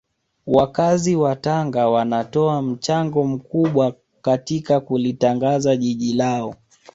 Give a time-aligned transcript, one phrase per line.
[0.47, 6.55] Wakazi wa Tanga wanatoa mchango mkubwa katika kulitangaza jiji lao